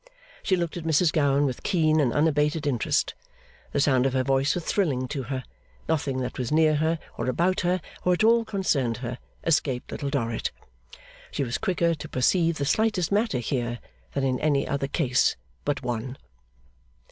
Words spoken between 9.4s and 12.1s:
escaped Little Dorrit. She was quicker to